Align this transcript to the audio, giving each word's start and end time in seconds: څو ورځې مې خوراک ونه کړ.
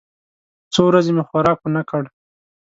څو 0.73 0.81
ورځې 0.89 1.11
مې 1.15 1.23
خوراک 1.27 1.57
ونه 1.61 1.81
کړ. 1.89 2.03